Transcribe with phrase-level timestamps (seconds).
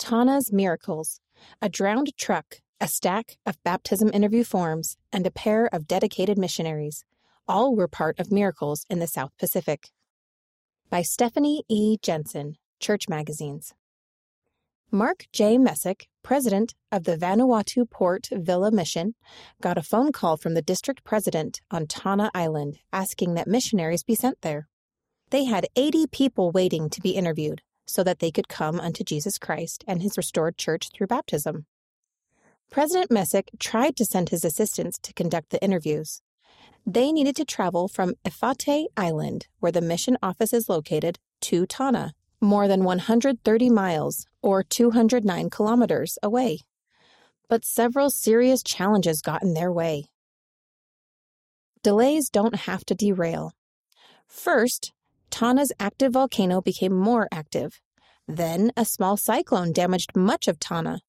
[0.00, 1.20] Tanna's Miracles,
[1.60, 7.04] a drowned truck, a stack of baptism interview forms, and a pair of dedicated missionaries.
[7.46, 9.90] All were part of Miracles in the South Pacific.
[10.88, 11.98] By Stephanie E.
[12.00, 13.74] Jensen, Church Magazines.
[14.90, 15.58] Mark J.
[15.58, 19.14] Messick, president of the Vanuatu Port Vila Mission,
[19.60, 24.14] got a phone call from the district president on Tanna Island asking that missionaries be
[24.14, 24.66] sent there.
[25.28, 27.60] They had 80 people waiting to be interviewed
[27.90, 31.66] so that they could come unto Jesus Christ and his restored church through baptism.
[32.70, 36.22] President Messick tried to send his assistants to conduct the interviews.
[36.86, 42.12] They needed to travel from Efate Island, where the mission office is located, to Tanna,
[42.40, 46.60] more than 130 miles or 209 kilometers away.
[47.48, 50.04] But several serious challenges got in their way.
[51.82, 53.52] Delays don't have to derail.
[54.28, 54.92] First,
[55.30, 57.80] Tanna's active volcano became more active.
[58.26, 61.00] Then, a small cyclone damaged much of Tanna.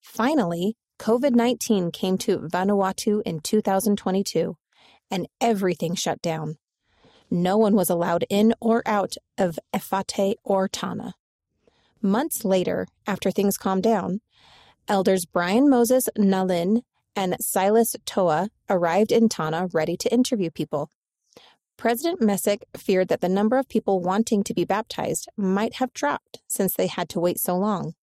[0.00, 4.56] Finally, COVID 19 came to Vanuatu in 2022,
[5.10, 6.56] and everything shut down.
[7.30, 11.14] No one was allowed in or out of Efate or Tanna.
[12.02, 14.20] Months later, after things calmed down,
[14.88, 16.82] elders Brian Moses Nalin
[17.14, 20.90] and Silas Toa arrived in Tanna ready to interview people.
[21.80, 26.42] President Messick feared that the number of people wanting to be baptized might have dropped
[26.46, 27.94] since they had to wait so long.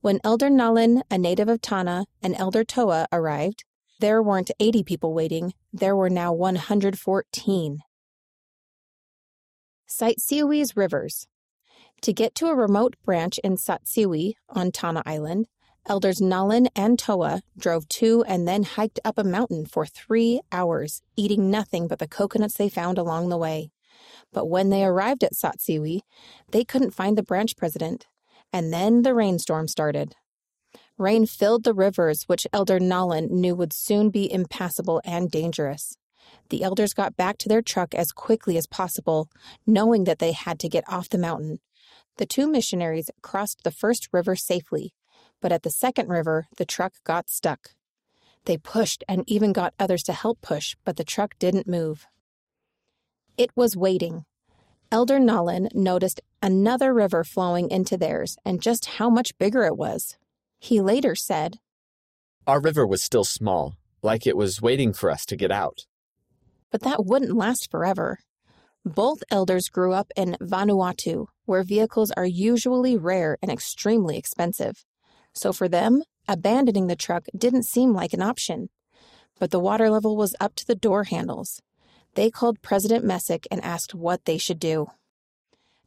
[0.00, 3.62] When Elder Nalin, a native of Tanna, and Elder Toa arrived,
[4.00, 7.78] there weren't 80 people waiting, there were now 114.
[9.88, 11.28] Satsiwi's Rivers.
[12.00, 15.46] To get to a remote branch in Satsiwi on Tanna Island,
[15.86, 21.02] Elders Nalin and Toa drove to and then hiked up a mountain for three hours,
[21.14, 23.70] eating nothing but the coconuts they found along the way.
[24.32, 26.00] But when they arrived at Satsiwi,
[26.52, 28.06] they couldn't find the branch president,
[28.50, 30.14] and then the rainstorm started.
[30.96, 35.98] Rain filled the rivers, which Elder Nalin knew would soon be impassable and dangerous.
[36.48, 39.28] The elders got back to their truck as quickly as possible,
[39.66, 41.58] knowing that they had to get off the mountain.
[42.16, 44.94] The two missionaries crossed the first river safely,
[45.44, 47.72] but at the second river, the truck got stuck.
[48.46, 52.06] They pushed and even got others to help push, but the truck didn't move.
[53.36, 54.24] It was waiting.
[54.90, 60.16] Elder Nalin noticed another river flowing into theirs and just how much bigger it was.
[60.60, 61.58] He later said,
[62.46, 65.84] Our river was still small, like it was waiting for us to get out.
[66.70, 68.20] But that wouldn't last forever.
[68.86, 74.86] Both elders grew up in Vanuatu, where vehicles are usually rare and extremely expensive.
[75.34, 78.68] So for them, abandoning the truck didn't seem like an option.
[79.38, 81.60] But the water level was up to the door handles.
[82.14, 84.88] They called President Messick and asked what they should do.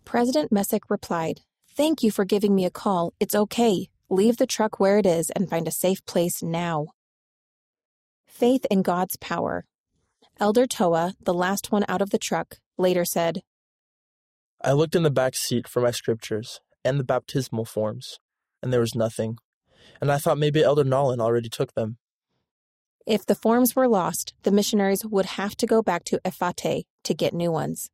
[0.03, 3.13] President Messick replied, Thank you for giving me a call.
[3.19, 3.90] It's okay.
[4.09, 6.88] Leave the truck where it is and find a safe place now.
[8.25, 9.66] Faith in God's power.
[10.40, 13.41] Elder Toa, the last one out of the truck, later said,
[14.62, 18.19] I looked in the back seat for my scriptures and the baptismal forms,
[18.62, 19.38] and there was nothing.
[20.01, 21.97] And I thought maybe Elder Nalin already took them.
[23.06, 27.13] If the forms were lost, the missionaries would have to go back to Efate to
[27.13, 27.90] get new ones.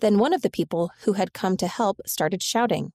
[0.00, 2.92] Then one of the people who had come to help started shouting.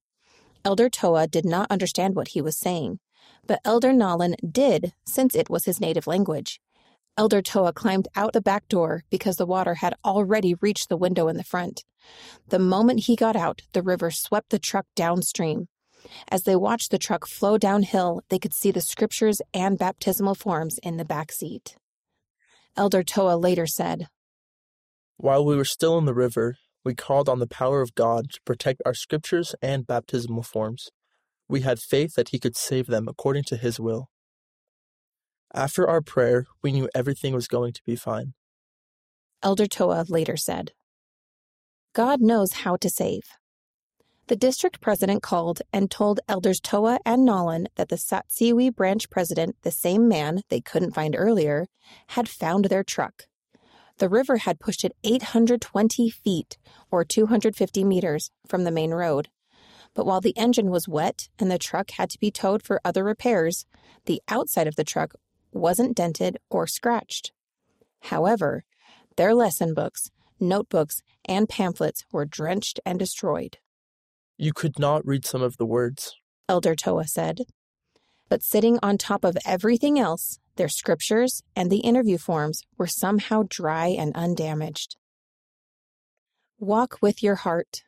[0.66, 3.00] Elder Toa did not understand what he was saying,
[3.46, 6.60] but Elder Nalin did, since it was his native language.
[7.18, 11.28] Elder Toa climbed out the back door because the water had already reached the window
[11.28, 11.84] in the front.
[12.50, 15.68] The moment he got out, the river swept the truck downstream.
[16.30, 20.80] As they watched the truck flow downhill, they could see the scriptures and baptismal forms
[20.84, 21.78] in the back seat.
[22.76, 24.08] Elder Toa later said,
[25.18, 28.42] While we were still in the river, we called on the power of God to
[28.46, 30.90] protect our scriptures and baptismal forms.
[31.50, 34.10] We had faith that He could save them according to His will.
[35.54, 38.34] After our prayer, we knew everything was going to be fine.
[39.42, 40.72] Elder Toa later said,
[41.94, 43.24] God knows how to save.
[44.28, 49.56] The district president called and told elders Toa and Nalin that the Satsiwi branch president,
[49.62, 51.68] the same man they couldn't find earlier,
[52.08, 53.24] had found their truck.
[54.00, 56.58] The river had pushed it 820 feet,
[56.92, 59.30] or 250 meters, from the main road.
[59.94, 63.06] But while the engine was wet and the truck had to be towed for other
[63.06, 63.66] repairs,
[64.08, 65.14] the outside of the truck
[65.54, 67.32] wasn't dented or scratched.
[68.02, 68.66] However,
[69.16, 73.58] their lesson books, notebooks, and pamphlets were drenched and destroyed.
[74.38, 76.16] You could not read some of the words,
[76.48, 77.42] Elder Toa said.
[78.30, 83.44] But sitting on top of everything else, their scriptures and the interview forms were somehow
[83.50, 84.96] dry and undamaged.
[86.60, 87.84] Walk with your heart.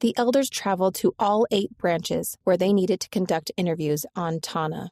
[0.00, 4.90] The elders traveled to all eight branches where they needed to conduct interviews on Tanna.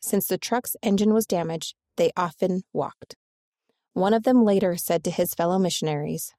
[0.00, 3.16] Since the truck's engine was damaged, they often walked.
[3.92, 6.34] One of them later said to his fellow missionaries,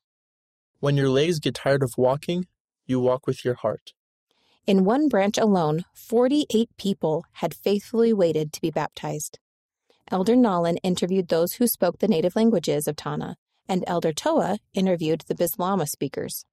[0.80, 2.48] When your legs get tired of walking,
[2.86, 3.94] you walk with your heart.
[4.68, 9.40] In one branch alone, 48 people had faithfully waited to be baptized.
[10.12, 13.38] Elder Nolan interviewed those who spoke the native languages of Tanna,
[13.68, 16.46] and Elder Toa interviewed the Bislama speakers.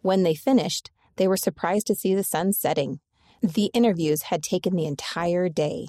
[0.00, 3.00] When they finished, they were surprised to see the sun setting.
[3.42, 5.88] The interviews had taken the entire day.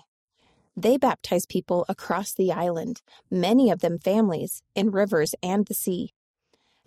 [0.76, 6.14] They baptized people across the island, many of them families, in rivers and the sea.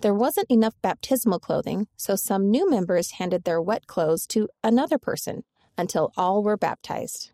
[0.03, 4.99] There wasn't enough baptismal clothing, so some new members handed their wet clothes to another
[4.99, 5.45] person
[5.79, 7.31] until all were baptized.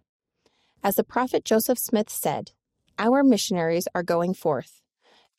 [0.82, 2.52] As the prophet Joseph Smith said,
[3.00, 4.80] Our missionaries are going forth.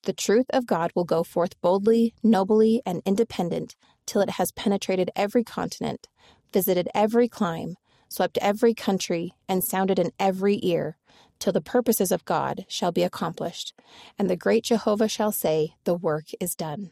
[0.03, 5.09] The truth of God will go forth boldly, nobly, and independent till it has penetrated
[5.15, 6.09] every continent,
[6.51, 7.77] visited every clime,
[8.09, 10.97] swept every country, and sounded in every ear,
[11.39, 13.73] till the purposes of God shall be accomplished,
[14.19, 16.91] and the great Jehovah shall say, The work is done.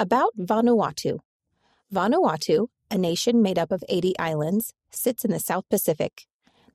[0.00, 1.18] About Vanuatu.
[1.92, 6.26] Vanuatu, a nation made up of 80 islands, sits in the South Pacific.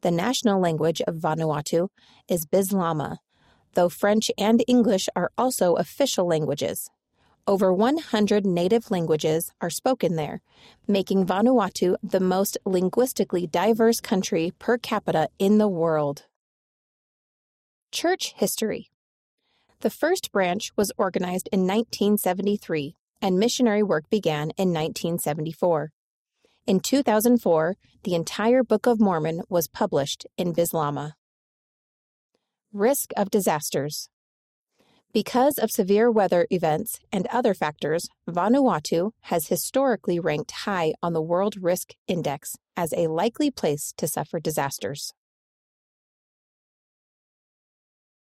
[0.01, 1.88] The national language of Vanuatu
[2.27, 3.18] is Bislama,
[3.74, 6.92] though French and English are also official languages.
[7.48, 10.42] Over 100 native languages are spoken there,
[10.88, 16.25] making Vanuatu the most linguistically diverse country per capita in the world.
[17.92, 18.92] Church History
[19.80, 25.91] The first branch was organized in 1973 and missionary work began in 1974.
[26.67, 31.13] In 2004, the entire Book of Mormon was published in Bislama.
[32.73, 34.09] Risk of disasters.
[35.13, 41.21] Because of severe weather events and other factors, Vanuatu has historically ranked high on the
[41.21, 45.13] World Risk Index as a likely place to suffer disasters.